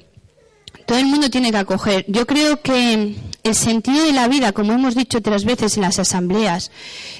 todo 0.86 0.98
el 0.98 1.06
mundo 1.06 1.28
tiene 1.28 1.50
que 1.50 1.58
acoger. 1.58 2.04
Yo 2.06 2.24
creo 2.24 2.62
que 2.62 3.16
el 3.42 3.54
sentido 3.56 4.04
de 4.04 4.12
la 4.12 4.28
vida, 4.28 4.52
como 4.52 4.74
hemos 4.74 4.94
dicho 4.94 5.18
otras 5.18 5.44
veces 5.44 5.76
en 5.76 5.82
las 5.82 5.98
asambleas, 5.98 6.70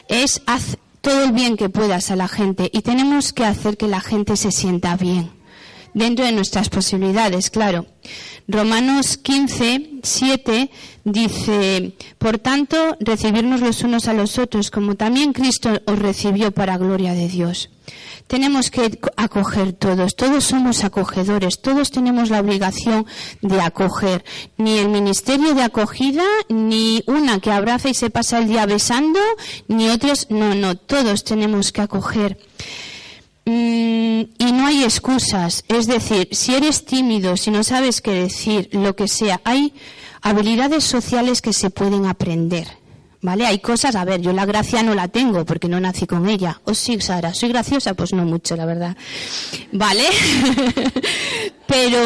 es 0.06 0.42
hacer 0.46 0.78
todo 1.06 1.22
el 1.22 1.30
bien 1.30 1.56
que 1.56 1.68
puedas 1.68 2.10
a 2.10 2.16
la 2.16 2.26
gente 2.26 2.68
y 2.72 2.82
tenemos 2.82 3.32
que 3.32 3.44
hacer 3.44 3.76
que 3.76 3.86
la 3.86 4.00
gente 4.00 4.36
se 4.36 4.50
sienta 4.50 4.96
bien 4.96 5.30
dentro 5.94 6.24
de 6.24 6.32
nuestras 6.32 6.68
posibilidades, 6.68 7.48
claro. 7.48 7.86
Romanos 8.48 9.16
15, 9.16 10.00
7 10.02 10.68
dice, 11.04 11.92
por 12.18 12.38
tanto, 12.38 12.96
recibirnos 12.98 13.60
los 13.60 13.84
unos 13.84 14.08
a 14.08 14.14
los 14.14 14.36
otros, 14.36 14.72
como 14.72 14.96
también 14.96 15.32
Cristo 15.32 15.80
os 15.86 15.96
recibió 15.96 16.50
para 16.50 16.76
gloria 16.76 17.12
de 17.12 17.28
Dios. 17.28 17.70
Tenemos 18.26 18.70
que 18.70 18.98
acoger 19.16 19.72
todos, 19.72 20.16
todos 20.16 20.44
somos 20.44 20.82
acogedores, 20.82 21.60
todos 21.60 21.92
tenemos 21.92 22.28
la 22.28 22.40
obligación 22.40 23.06
de 23.40 23.60
acoger. 23.60 24.24
Ni 24.56 24.78
el 24.78 24.88
ministerio 24.88 25.54
de 25.54 25.62
acogida, 25.62 26.24
ni 26.48 27.04
una 27.06 27.38
que 27.38 27.52
abraza 27.52 27.88
y 27.88 27.94
se 27.94 28.10
pasa 28.10 28.38
el 28.38 28.48
día 28.48 28.66
besando, 28.66 29.20
ni 29.68 29.88
otros, 29.90 30.26
no, 30.30 30.54
no, 30.56 30.76
todos 30.76 31.22
tenemos 31.22 31.70
que 31.70 31.82
acoger. 31.82 32.38
Mm, 33.44 34.22
y 34.38 34.52
no 34.52 34.66
hay 34.66 34.82
excusas. 34.82 35.64
Es 35.68 35.86
decir, 35.86 36.28
si 36.32 36.54
eres 36.54 36.84
tímido, 36.84 37.36
si 37.36 37.52
no 37.52 37.62
sabes 37.62 38.00
qué 38.00 38.10
decir, 38.10 38.68
lo 38.72 38.96
que 38.96 39.06
sea, 39.06 39.40
hay 39.44 39.72
habilidades 40.20 40.82
sociales 40.82 41.40
que 41.40 41.52
se 41.52 41.70
pueden 41.70 42.06
aprender. 42.06 42.66
¿Vale? 43.26 43.44
Hay 43.44 43.58
cosas, 43.58 43.96
a 43.96 44.04
ver, 44.04 44.20
yo 44.20 44.32
la 44.32 44.46
gracia 44.46 44.84
no 44.84 44.94
la 44.94 45.08
tengo 45.08 45.44
porque 45.44 45.66
no 45.66 45.80
nací 45.80 46.06
con 46.06 46.28
ella. 46.28 46.60
¿O 46.62 46.74
sí, 46.74 47.00
Sara? 47.00 47.34
¿Soy 47.34 47.48
graciosa? 47.48 47.94
Pues 47.94 48.12
no 48.12 48.24
mucho, 48.24 48.54
la 48.54 48.66
verdad. 48.66 48.96
¿Vale? 49.72 50.04
pero, 51.66 51.98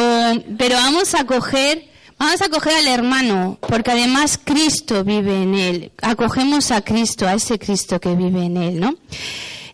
pero 0.56 0.76
vamos 0.76 1.14
a 1.14 1.26
coger, 1.26 1.84
vamos 2.18 2.40
a 2.40 2.48
coger 2.48 2.72
al 2.72 2.86
hermano, 2.86 3.58
porque 3.60 3.90
además 3.90 4.40
Cristo 4.42 5.04
vive 5.04 5.42
en 5.42 5.54
él. 5.56 5.92
Acogemos 6.00 6.70
a 6.70 6.80
Cristo, 6.80 7.28
a 7.28 7.34
ese 7.34 7.58
Cristo 7.58 8.00
que 8.00 8.14
vive 8.14 8.46
en 8.46 8.56
él, 8.56 8.80
¿no? 8.80 8.94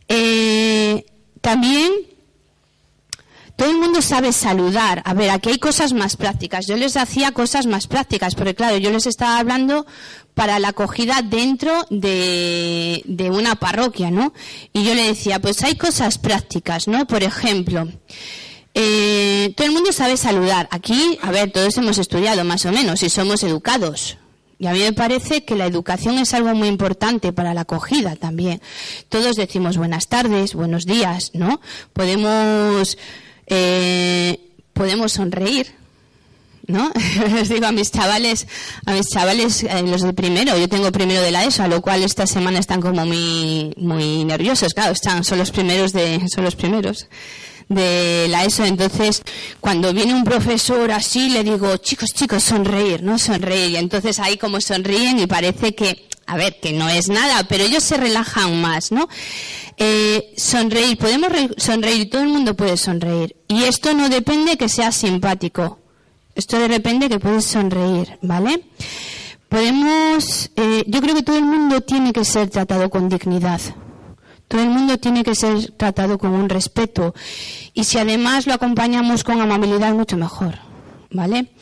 Eh, 0.09 1.07
también 1.43 1.93
todo 3.57 3.71
el 3.71 3.79
mundo 3.79 4.03
sabe 4.03 4.33
saludar. 4.33 5.03
A 5.05 5.15
ver, 5.15 5.31
aquí 5.31 5.49
hay 5.49 5.59
cosas 5.59 5.95
más 5.95 6.17
prácticas. 6.17 6.67
Yo 6.67 6.77
les 6.77 6.97
hacía 6.97 7.33
cosas 7.33 7.67
más 7.67 7.87
prácticas, 7.87 8.35
porque 8.35 8.55
claro, 8.55 8.77
yo 8.77 8.91
les 8.91 9.07
estaba 9.07 9.39
hablando 9.39 9.87
para 10.35 10.59
la 10.59 10.69
acogida 10.69 11.23
dentro 11.23 11.87
de, 11.89 13.03
una 13.33 13.57
parroquia, 13.57 14.11
¿no? 14.11 14.35
Y 14.75 14.85
yo 14.85 14.95
le 14.95 15.05
decía, 15.05 15.41
pues 15.41 15.63
hay 15.63 15.77
cosas 15.77 16.19
prácticas, 16.19 16.87
¿no? 16.87 17.07
Por 17.07 17.23
ejemplo, 17.23 17.89
eh, 18.75 19.55
todo 19.57 19.67
el 19.67 19.73
mundo 19.73 19.91
sabe 19.93 20.19
saludar. 20.19 20.69
Aquí, 20.71 21.19
a 21.23 21.31
ver, 21.31 21.51
todos 21.51 21.79
hemos 21.79 21.97
estudiado 21.97 22.45
más 22.45 22.67
o 22.67 22.73
menos 22.73 23.03
y 23.03 23.09
somos 23.09 23.43
educados. 23.43 24.19
Y 24.59 24.67
a 24.67 24.73
mí 24.73 24.81
me 24.81 24.93
parece 24.93 25.45
que 25.45 25.55
la 25.55 25.67
educación 25.67 26.19
es 26.19 26.33
algo 26.33 26.55
muy 26.55 26.69
importante 26.69 27.33
para 27.33 27.55
la 27.55 27.63
acogida 27.63 28.17
también. 28.17 28.61
Todos 29.09 29.37
decimos 29.37 29.77
buenas 29.77 30.09
tardes, 30.09 30.55
buenos 30.55 30.87
días, 30.87 31.31
¿no? 31.35 31.61
Podemos, 31.93 32.97
eh, 33.47 34.39
podemos 34.73 35.13
sonreír, 35.13 35.75
¿no? 36.67 36.93
Les 37.35 37.49
digo 37.49 37.67
a 37.67 37.73
mis 37.73 37.91
chavales, 37.91 38.47
a 38.85 38.93
mis 38.93 39.09
chavales, 39.09 39.63
eh, 39.63 39.83
los 39.83 40.03
de 40.03 40.13
primero, 40.13 40.57
yo 40.59 40.69
tengo 40.69 40.91
primero 40.93 41.23
de 41.23 41.31
la 41.31 41.45
ESO, 41.45 41.63
a 41.63 41.69
lo 41.69 41.81
cual 41.81 42.03
esta 42.03 42.27
semana 42.27 42.59
están 42.59 42.81
como 42.81 43.07
muy, 43.07 43.73
muy 43.77 44.25
nerviosos, 44.25 44.75
claro, 44.75 44.93
están, 44.93 45.25
son 45.25 45.39
los 45.39 45.51
primeros 45.51 45.93
de, 45.93 46.27
son 46.29 46.45
los 46.45 46.57
primeros 46.57 47.09
de 47.69 48.27
la 48.29 48.45
ESO. 48.45 48.65
Entonces, 48.65 49.23
cuando 49.61 49.93
viene 49.93 50.15
un 50.15 50.25
profesor 50.25 50.91
así, 50.91 51.31
le 51.31 51.45
digo, 51.45 51.77
chicos, 51.79 52.11
chicos, 52.13 52.43
sonreír, 52.43 53.03
¿no? 53.03 53.19
Sonreír. 53.19 53.71
Y 53.73 53.77
entonces 53.77 54.19
ahí 54.19 54.37
como 54.37 54.61
sonríen 54.61 55.19
y 55.19 55.27
parece 55.27 55.75
que, 55.75 56.07
a 56.27 56.37
ver, 56.37 56.59
que 56.61 56.73
no 56.73 56.89
es 56.89 57.09
nada, 57.09 57.45
pero 57.49 57.65
ellos 57.65 57.85
se 57.85 57.97
relajan 57.97 58.61
más, 58.61 58.91
¿no? 58.91 59.09
Eh, 59.77 60.35
sonreír, 60.37 60.99
podemos 60.99 61.31
sonreír, 61.57 62.11
todo 62.11 62.23
el 62.23 62.29
mundo 62.29 62.55
puede 62.55 62.77
sonreír. 62.77 63.37
Y 63.49 63.65
esto 63.65 63.95
no 63.95 64.09
depende 64.09 64.57
que 64.57 64.69
sea 64.69 64.91
simpático. 64.91 65.79
Esto 66.35 66.59
depende 66.69 67.09
que 67.09 67.19
puedes 67.19 67.45
sonreír, 67.47 68.19
¿vale? 68.23 68.63
Podemos, 69.49 70.51
eh, 70.57 70.85
yo 70.87 71.01
creo 71.01 71.15
que 71.15 71.23
todo 71.23 71.39
el 71.39 71.45
mundo 71.45 71.81
tiene 71.81 72.13
que 72.13 72.25
ser 72.25 72.51
tratado 72.51 72.91
con 72.91 73.09
dignidad. 73.09 73.61
Todo 74.49 74.63
el 74.63 74.69
mundo 74.69 74.99
tiene 74.99 75.25
que 75.25 75.35
ser 75.35 75.73
tratado 75.73 76.19
con 76.19 76.33
un 76.33 76.49
respeto. 76.49 77.15
Y 77.75 77.85
si 77.85 77.99
además 77.99 78.47
lo 78.47 78.55
acompañamos 78.55 79.25
con 79.25 79.41
amabilidad, 79.41 79.95
mucho 79.95 80.17
mejor. 80.17 80.59
¿Vale? 81.11 81.53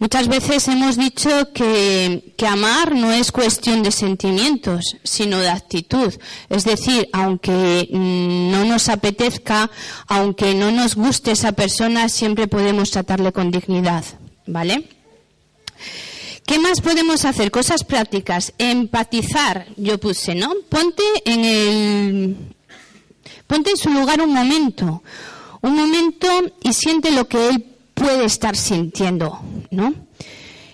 Muchas 0.00 0.28
veces 0.28 0.66
hemos 0.68 0.96
dicho 0.96 1.52
que, 1.52 2.34
amar 2.48 2.94
no 2.94 3.12
es 3.12 3.30
cuestión 3.30 3.82
de 3.82 3.92
sentimientos, 3.92 4.96
sino 5.04 5.38
de 5.40 5.50
actitud. 5.50 6.14
Es 6.48 6.64
decir, 6.64 7.10
aunque 7.12 7.86
mm, 7.92 8.50
no 8.50 8.64
nos 8.64 8.88
apetezca, 8.88 9.70
aunque 10.06 10.54
no 10.54 10.70
nos 10.70 10.94
guste 10.94 11.32
esa 11.32 11.52
persona, 11.52 12.08
siempre 12.08 12.48
podemos 12.48 12.90
tratarle 12.90 13.30
con 13.30 13.50
dignidad. 13.50 14.02
¿Vale? 14.46 14.88
¿Qué 16.46 16.58
más 16.58 16.80
podemos 16.80 17.26
hacer? 17.26 17.50
Cosas 17.50 17.84
prácticas. 17.84 18.54
Empatizar, 18.56 19.66
yo 19.76 20.00
puse, 20.00 20.34
¿no? 20.34 20.54
Ponte 20.70 21.02
en 21.26 21.44
el. 21.44 22.36
Ponte 23.46 23.68
en 23.68 23.76
su 23.76 23.90
lugar 23.90 24.22
un 24.22 24.32
momento. 24.32 25.02
Un 25.60 25.76
momento 25.76 26.26
y 26.62 26.72
siente 26.72 27.10
lo 27.10 27.28
que 27.28 27.50
él 27.50 27.69
puede 28.00 28.24
estar 28.24 28.56
sintiendo, 28.56 29.40
¿no? 29.70 29.94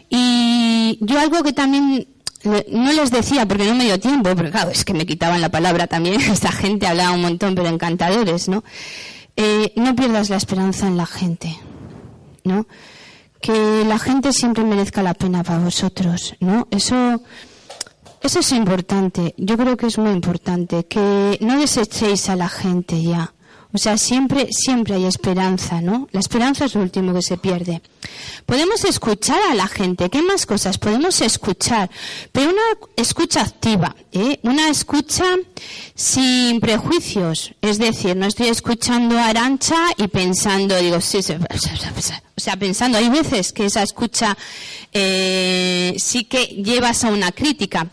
Y 0.09 0.97
yo 1.00 1.18
algo 1.18 1.42
que 1.42 1.52
también 1.52 2.06
no 2.45 2.92
les 2.92 3.11
decía 3.11 3.47
porque 3.49 3.66
no 3.66 3.75
me 3.75 3.85
dio 3.85 3.99
tiempo, 3.99 4.30
porque 4.37 4.52
claro, 4.52 4.71
es 4.71 4.85
que 4.85 4.95
me 4.95 5.04
quitaban 5.04 5.40
la 5.40 5.50
palabra 5.50 5.88
también, 5.88 6.21
esta 6.33 6.52
gente 6.52 6.87
hablaba 6.87 7.12
un 7.12 7.23
montón, 7.23 7.54
pero 7.56 7.68
encantadores, 7.68 8.49
¿no? 8.49 8.62
Eh, 9.37 9.73
no 9.76 9.95
pierdas 9.97 10.30
la 10.30 10.37
esperanza 10.37 10.87
en 10.87 10.97
la 10.97 11.06
gente, 11.06 11.59
¿no? 12.45 12.66
Que 13.40 13.85
la 13.85 13.99
gente 13.99 14.33
siempre 14.33 14.64
merezca 14.64 15.02
la 15.02 15.14
pena 15.14 15.42
para 15.42 15.59
vosotros, 15.59 16.37
¿no? 16.38 16.68
Eso, 16.71 17.23
eso 18.23 18.38
es 18.38 18.52
importante, 18.52 19.35
yo 19.37 19.56
creo 19.56 19.76
que 19.76 19.87
es 19.87 19.99
muy 19.99 20.12
importante, 20.12 20.87
que 20.87 21.38
no 21.40 21.59
desechéis 21.59 22.28
a 22.28 22.37
la 22.37 22.49
gente 22.49 23.02
ya, 23.02 23.35
o 23.76 23.78
sea, 23.78 23.99
siempre, 23.99 24.49
siempre 24.52 24.95
hay 24.95 25.04
esperanza, 25.04 25.83
¿no? 25.83 26.09
La 26.11 26.21
esperanza 26.21 26.64
es 26.64 26.75
lo 26.75 26.80
último 26.80 27.12
que 27.12 27.21
se 27.21 27.37
pierde. 27.37 27.83
Podemos 28.47 28.83
escuchar 28.87 29.38
a 29.50 29.54
la 29.54 29.68
gente. 29.68 30.09
¿Qué 30.09 30.23
más 30.23 30.47
cosas 30.47 30.78
podemos 30.78 31.21
escuchar? 31.21 31.90
Pero 32.33 32.52
una 32.52 32.62
escucha 32.97 33.42
activa, 33.42 33.95
¿eh? 34.12 34.40
Una 34.45 34.71
escucha 34.71 35.26
sin 35.95 36.59
prejuicios. 36.59 37.52
Es 37.61 37.76
decir, 37.76 38.16
no 38.16 38.25
estoy 38.25 38.49
escuchando 38.49 39.18
a 39.18 39.26
Arancha 39.26 39.76
y 39.99 40.09
pensando, 40.09 40.75
digo, 40.78 40.99
sí, 41.02 41.23
sí, 41.23 41.35
o 41.35 42.40
sea, 42.40 42.56
pensando, 42.56 42.97
hay 42.97 43.11
veces 43.11 43.52
que 43.52 43.66
esa 43.66 43.83
escucha 43.83 44.38
eh, 44.90 45.95
sí 45.99 46.25
que 46.25 46.47
llevas 46.47 47.04
a 47.04 47.09
una 47.09 47.30
crítica. 47.30 47.88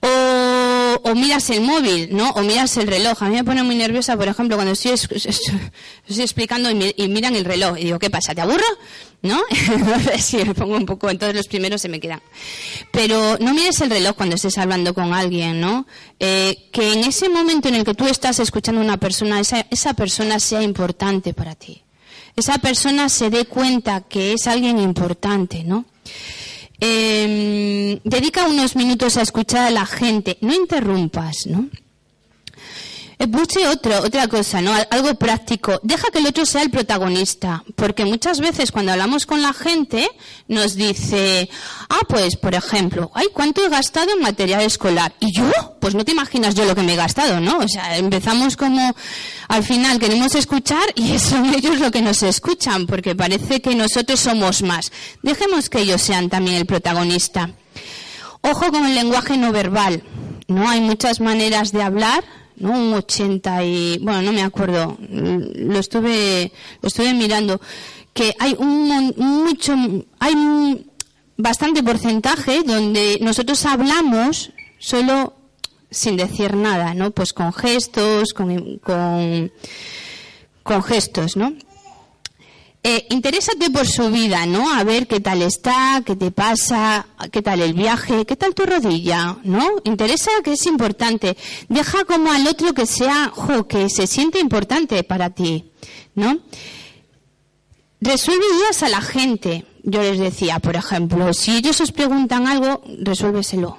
O, 0.00 0.75
o, 1.02 1.14
miras 1.14 1.48
el 1.50 1.60
móvil, 1.60 2.08
¿no? 2.12 2.30
O 2.30 2.42
miras 2.42 2.76
el 2.76 2.86
reloj. 2.86 3.22
A 3.22 3.28
mí 3.28 3.36
me 3.36 3.44
pone 3.44 3.62
muy 3.62 3.74
nerviosa, 3.74 4.16
por 4.16 4.28
ejemplo, 4.28 4.56
cuando 4.56 4.72
estoy, 4.72 4.92
explicando 6.08 6.70
y, 6.70 7.08
miran 7.08 7.34
el 7.36 7.44
reloj. 7.44 7.78
Y 7.78 7.84
digo, 7.84 7.98
¿qué 7.98 8.10
pasa? 8.10 8.34
¿Te 8.34 8.40
aburro? 8.40 8.64
¿No? 9.22 9.40
si 10.18 10.36
me 10.38 10.54
pongo 10.54 10.76
un 10.76 10.86
poco, 10.86 11.10
en 11.10 11.18
todos 11.18 11.34
los 11.34 11.46
primeros 11.48 11.80
se 11.80 11.88
me 11.88 12.00
quedan. 12.00 12.20
Pero 12.92 13.38
no 13.40 13.54
mires 13.54 13.80
el 13.80 13.90
reloj 13.90 14.14
cuando 14.16 14.36
estés 14.36 14.58
hablando 14.58 14.94
con 14.94 15.14
alguien, 15.14 15.60
¿no? 15.60 15.86
Eh, 16.20 16.68
que 16.72 16.92
en 16.92 17.04
ese 17.04 17.28
momento 17.28 17.68
en 17.68 17.76
el 17.76 17.84
que 17.84 17.94
tú 17.94 18.06
estás 18.06 18.38
escuchando 18.38 18.80
a 18.80 18.84
una 18.84 18.96
persona, 18.98 19.40
esa, 19.40 19.66
esa 19.70 19.94
persona 19.94 20.38
sea 20.38 20.62
importante 20.62 21.34
para 21.34 21.54
ti. 21.54 21.82
Esa 22.36 22.58
persona 22.58 23.08
se 23.08 23.30
dé 23.30 23.46
cuenta 23.46 24.02
que 24.02 24.34
es 24.34 24.46
alguien 24.46 24.78
importante, 24.78 25.64
¿no? 25.64 25.86
Eh, 26.80 28.00
dedica 28.04 28.48
unos 28.48 28.76
minutos 28.76 29.16
a 29.16 29.22
escuchar 29.22 29.66
a 29.66 29.70
la 29.70 29.86
gente, 29.86 30.36
no 30.40 30.54
interrumpas, 30.54 31.46
¿no? 31.46 31.68
Puse 33.18 33.62
eh, 33.62 33.68
otro, 33.68 33.98
otra 34.00 34.28
cosa, 34.28 34.60
¿no? 34.60 34.72
Algo 34.90 35.14
práctico. 35.14 35.80
Deja 35.82 36.10
que 36.10 36.18
el 36.18 36.26
otro 36.26 36.44
sea 36.44 36.62
el 36.62 36.70
protagonista. 36.70 37.64
Porque 37.74 38.04
muchas 38.04 38.40
veces 38.40 38.70
cuando 38.70 38.92
hablamos 38.92 39.24
con 39.24 39.40
la 39.40 39.54
gente 39.54 40.08
nos 40.48 40.74
dice, 40.74 41.48
ah, 41.88 42.00
pues, 42.08 42.36
por 42.36 42.54
ejemplo, 42.54 43.10
ay, 43.14 43.28
¿cuánto 43.32 43.64
he 43.64 43.70
gastado 43.70 44.12
en 44.12 44.20
material 44.20 44.60
escolar? 44.62 45.14
Y 45.18 45.34
yo, 45.34 45.50
pues 45.80 45.94
no 45.94 46.04
te 46.04 46.12
imaginas 46.12 46.54
yo 46.54 46.66
lo 46.66 46.74
que 46.74 46.82
me 46.82 46.92
he 46.92 46.96
gastado, 46.96 47.40
¿no? 47.40 47.58
O 47.58 47.68
sea, 47.68 47.96
empezamos 47.96 48.56
como, 48.56 48.94
al 49.48 49.64
final 49.64 49.98
queremos 49.98 50.34
escuchar 50.34 50.84
y 50.94 51.18
son 51.18 51.54
ellos 51.54 51.80
lo 51.80 51.90
que 51.90 52.02
nos 52.02 52.22
escuchan, 52.22 52.86
porque 52.86 53.14
parece 53.14 53.62
que 53.62 53.74
nosotros 53.74 54.20
somos 54.20 54.62
más. 54.62 54.92
Dejemos 55.22 55.70
que 55.70 55.80
ellos 55.80 56.02
sean 56.02 56.28
también 56.28 56.58
el 56.58 56.66
protagonista. 56.66 57.50
Ojo 58.42 58.70
con 58.70 58.84
el 58.86 58.94
lenguaje 58.94 59.38
no 59.38 59.52
verbal. 59.52 60.02
¿no? 60.48 60.68
Hay 60.68 60.80
muchas 60.80 61.20
maneras 61.20 61.72
de 61.72 61.82
hablar 61.82 62.22
¿no? 62.56 62.70
Un 62.70 62.94
80 62.94 63.64
y, 63.64 63.98
bueno, 63.98 64.22
no 64.22 64.32
me 64.32 64.42
acuerdo, 64.42 64.96
lo 65.10 65.78
estuve, 65.78 66.52
lo 66.80 66.88
estuve 66.88 67.14
mirando, 67.14 67.60
que 68.12 68.34
hay 68.38 68.56
un 68.58 69.14
mucho, 69.16 69.74
hay 70.18 70.86
bastante 71.36 71.82
porcentaje 71.82 72.62
donde 72.62 73.18
nosotros 73.20 73.64
hablamos 73.66 74.52
solo 74.78 75.34
sin 75.90 76.16
decir 76.16 76.56
nada, 76.56 76.94
¿no? 76.94 77.10
Pues 77.10 77.32
con 77.32 77.52
gestos, 77.52 78.32
con, 78.32 78.78
con, 78.78 79.52
con 80.62 80.82
gestos, 80.82 81.36
¿no? 81.36 81.52
Eh, 82.88 83.04
interésate 83.10 83.68
por 83.68 83.84
su 83.84 84.10
vida, 84.12 84.46
¿no? 84.46 84.72
A 84.72 84.84
ver 84.84 85.08
qué 85.08 85.18
tal 85.18 85.42
está, 85.42 86.04
qué 86.06 86.14
te 86.14 86.30
pasa, 86.30 87.04
qué 87.32 87.42
tal 87.42 87.60
el 87.60 87.74
viaje, 87.74 88.24
qué 88.24 88.36
tal 88.36 88.54
tu 88.54 88.64
rodilla, 88.64 89.38
¿no? 89.42 89.66
Interesa 89.82 90.30
que 90.44 90.52
es 90.52 90.66
importante. 90.66 91.36
Deja 91.68 92.04
como 92.04 92.30
al 92.30 92.46
otro 92.46 92.74
que 92.74 92.86
sea, 92.86 93.32
jo, 93.34 93.66
que 93.66 93.88
se 93.88 94.06
siente 94.06 94.38
importante 94.38 95.02
para 95.02 95.30
ti, 95.30 95.72
¿no? 96.14 96.38
Resuelve 98.00 98.44
ideas 98.56 98.84
a 98.84 98.88
la 98.88 99.00
gente. 99.00 99.66
Yo 99.82 100.00
les 100.02 100.20
decía, 100.20 100.60
por 100.60 100.76
ejemplo, 100.76 101.32
si 101.32 101.56
ellos 101.56 101.80
os 101.80 101.90
preguntan 101.90 102.46
algo, 102.46 102.84
resuélveselo. 103.00 103.78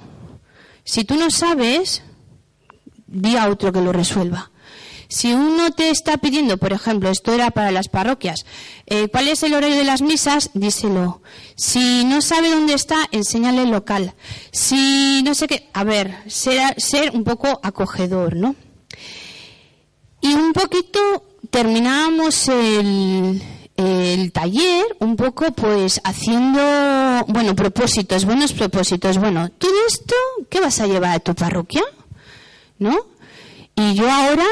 Si 0.84 1.04
tú 1.04 1.16
no 1.16 1.30
sabes, 1.30 2.02
di 3.06 3.36
a 3.36 3.48
otro 3.48 3.72
que 3.72 3.80
lo 3.80 3.90
resuelva. 3.90 4.50
Si 5.08 5.32
uno 5.32 5.70
te 5.70 5.88
está 5.88 6.18
pidiendo, 6.18 6.58
por 6.58 6.74
ejemplo, 6.74 7.08
esto 7.08 7.32
era 7.32 7.50
para 7.50 7.70
las 7.70 7.88
parroquias, 7.88 8.44
eh, 8.86 9.08
¿cuál 9.08 9.28
es 9.28 9.42
el 9.42 9.54
horario 9.54 9.76
de 9.76 9.84
las 9.84 10.02
misas? 10.02 10.50
Díselo. 10.52 11.22
Si 11.56 12.04
no 12.04 12.20
sabe 12.20 12.50
dónde 12.50 12.74
está, 12.74 13.08
enséñale 13.10 13.62
el 13.62 13.70
local. 13.70 14.14
Si 14.52 15.22
no 15.24 15.34
sé 15.34 15.48
qué, 15.48 15.68
a 15.72 15.82
ver, 15.82 16.14
ser, 16.26 16.74
ser 16.78 17.12
un 17.12 17.24
poco 17.24 17.58
acogedor, 17.62 18.36
¿no? 18.36 18.54
Y 20.20 20.34
un 20.34 20.52
poquito 20.52 21.00
terminábamos 21.50 22.48
el, 22.48 23.42
el 23.76 24.32
taller 24.32 24.84
un 24.98 25.16
poco 25.16 25.52
pues 25.52 26.00
haciendo, 26.04 26.60
bueno, 27.28 27.54
propósitos, 27.56 28.26
buenos 28.26 28.52
propósitos. 28.52 29.16
Bueno, 29.16 29.48
todo 29.50 29.86
esto, 29.86 30.14
¿qué 30.50 30.60
vas 30.60 30.80
a 30.80 30.86
llevar 30.86 31.12
a 31.12 31.20
tu 31.20 31.34
parroquia? 31.34 31.82
¿No? 32.78 32.96
Y 33.74 33.94
yo 33.94 34.10
ahora 34.10 34.44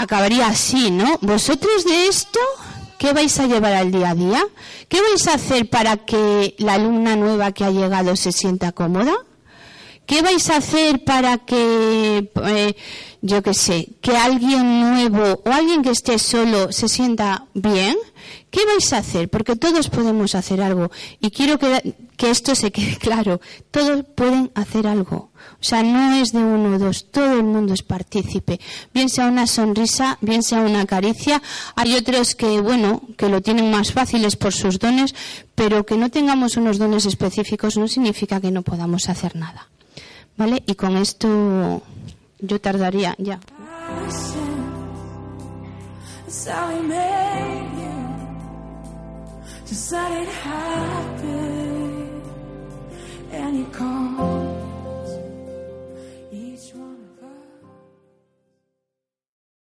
acabaría 0.00 0.46
así, 0.46 0.90
¿no? 0.90 1.18
Vosotros 1.20 1.84
de 1.84 2.06
esto, 2.06 2.40
¿qué 2.98 3.12
vais 3.12 3.38
a 3.38 3.46
llevar 3.46 3.74
al 3.74 3.92
día 3.92 4.10
a 4.10 4.14
día? 4.14 4.42
¿Qué 4.88 5.00
vais 5.02 5.28
a 5.28 5.34
hacer 5.34 5.68
para 5.68 5.98
que 5.98 6.54
la 6.58 6.74
alumna 6.74 7.16
nueva 7.16 7.52
que 7.52 7.64
ha 7.64 7.70
llegado 7.70 8.16
se 8.16 8.32
sienta 8.32 8.72
cómoda? 8.72 9.12
¿Qué 10.06 10.22
vais 10.22 10.48
a 10.48 10.56
hacer 10.56 11.04
para 11.04 11.38
que, 11.38 12.30
eh, 12.46 12.76
yo 13.20 13.42
qué 13.42 13.52
sé, 13.52 13.88
que 14.00 14.16
alguien 14.16 14.80
nuevo 14.80 15.42
o 15.44 15.52
alguien 15.52 15.82
que 15.82 15.90
esté 15.90 16.18
solo 16.18 16.72
se 16.72 16.88
sienta 16.88 17.44
bien? 17.52 17.96
¿Qué 18.50 18.66
vais 18.66 18.92
a 18.92 18.98
hacer? 18.98 19.28
Porque 19.28 19.54
todos 19.54 19.88
podemos 19.88 20.34
hacer 20.34 20.60
algo. 20.60 20.90
Y 21.20 21.30
quiero 21.30 21.58
que, 21.58 21.94
que 22.16 22.30
esto 22.30 22.54
se 22.54 22.72
quede 22.72 22.96
claro. 23.00 23.40
Todos 23.70 24.04
pueden 24.14 24.50
hacer 24.54 24.86
algo. 24.86 25.30
O 25.60 25.64
sea, 25.64 25.82
no 25.82 26.14
es 26.14 26.32
de 26.32 26.38
uno 26.38 26.76
o 26.76 26.78
dos. 26.78 27.10
Todo 27.10 27.34
el 27.34 27.44
mundo 27.44 27.74
es 27.74 27.82
partícipe. 27.82 28.60
Bien 28.92 29.08
sea 29.08 29.26
una 29.26 29.46
sonrisa, 29.46 30.18
bien 30.20 30.42
sea 30.42 30.60
una 30.60 30.84
caricia. 30.86 31.40
Hay 31.76 31.94
otros 31.94 32.34
que, 32.34 32.60
bueno, 32.60 33.02
que 33.16 33.28
lo 33.28 33.40
tienen 33.40 33.70
más 33.70 33.92
fáciles 33.92 34.36
por 34.36 34.52
sus 34.52 34.78
dones, 34.78 35.14
pero 35.54 35.86
que 35.86 35.96
no 35.96 36.10
tengamos 36.10 36.56
unos 36.56 36.78
dones 36.78 37.06
específicos 37.06 37.76
no 37.76 37.86
significa 37.88 38.40
que 38.40 38.50
no 38.50 38.62
podamos 38.62 39.08
hacer 39.08 39.36
nada. 39.36 39.68
¿Vale? 40.36 40.62
Y 40.66 40.74
con 40.74 40.96
esto 40.96 41.82
yo 42.40 42.60
tardaría 42.60 43.14
ya. 43.18 43.38
Just 49.70 49.92
let 49.92 50.10
it 50.10 50.26
happen. 50.26 52.22
And 53.30 53.56
you 53.56 53.66
call. 53.66 54.29